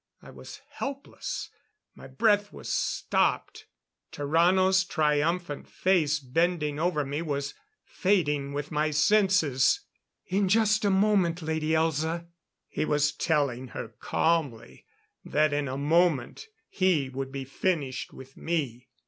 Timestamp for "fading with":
7.85-8.71